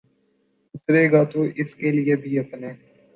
اترے 0.75 1.03
گا 1.11 1.23
تو 1.31 1.43
اس 1.55 1.75
کے 1.75 1.91
لیے 1.91 2.15
بھی 2.15 2.37
اپنے 2.39 2.71